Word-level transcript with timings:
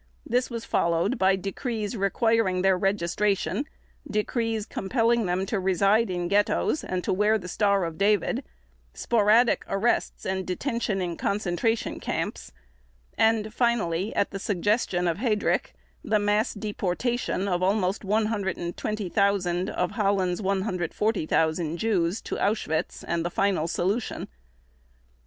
This 0.25 0.49
was 0.49 0.65
followed 0.65 1.19
by 1.19 1.35
decrees 1.35 1.95
requiring 1.95 2.63
their 2.63 2.75
registration, 2.75 3.65
decrees 4.09 4.65
compelling 4.65 5.27
them 5.27 5.45
to 5.45 5.59
reside 5.59 6.09
in 6.09 6.27
ghettos 6.27 6.83
and 6.83 7.03
to 7.03 7.13
wear 7.13 7.37
the 7.37 7.47
Star 7.47 7.85
of 7.85 7.99
David, 7.99 8.43
sporadic 8.95 9.63
arrests 9.67 10.25
and 10.25 10.43
detention 10.43 11.01
in 11.03 11.17
concentration 11.17 11.99
camps, 11.99 12.51
and 13.15 13.53
finally, 13.53 14.11
at 14.15 14.31
the 14.31 14.39
suggestion 14.39 15.07
of 15.07 15.19
Heydrich, 15.19 15.71
the 16.03 16.17
mass 16.17 16.55
deportation 16.55 17.47
of 17.47 17.61
almost 17.61 18.03
120,000 18.03 19.69
of 19.69 19.91
Holland's 19.91 20.41
140,000 20.41 21.77
Jews 21.77 22.21
to 22.21 22.37
Auschwitz 22.37 23.05
and 23.07 23.23
the 23.23 23.29
"final 23.29 23.67
solution". 23.67 24.29